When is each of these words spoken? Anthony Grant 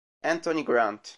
Anthony 0.23 0.63
Grant 0.65 1.07